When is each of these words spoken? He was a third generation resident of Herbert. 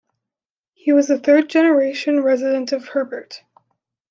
He 0.73 0.91
was 0.93 1.11
a 1.11 1.19
third 1.19 1.47
generation 1.47 2.23
resident 2.23 2.71
of 2.71 2.87
Herbert. 2.87 3.43